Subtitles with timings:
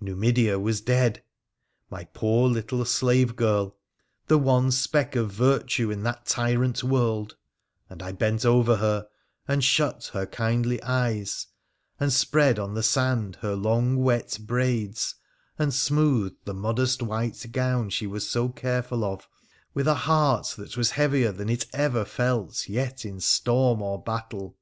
[0.00, 1.22] Numidea was dead!
[1.90, 3.76] my poor little slave girl—
[4.26, 7.36] the one speck of virtue in that tyrant world—
[7.90, 9.06] and I bent over her,
[9.46, 11.48] and shut her kindly eyes,
[12.00, 15.14] and spread on the sand hsr long wet braids,
[15.58, 19.28] and smoothed the modest white gown she was so careful of,
[19.74, 24.56] with a heart that was heavier than it ever felt yet in storm or battle